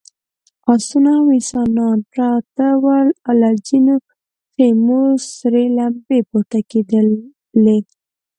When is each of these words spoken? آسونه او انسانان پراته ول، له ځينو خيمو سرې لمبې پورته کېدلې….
آسونه 0.73 1.11
او 1.19 1.25
انسانان 1.37 1.97
پراته 2.11 2.67
ول، 2.83 3.07
له 3.39 3.49
ځينو 3.65 3.95
خيمو 4.53 5.03
سرې 5.35 5.65
لمبې 5.77 6.19
پورته 6.29 6.59
کېدلې…. 6.71 7.79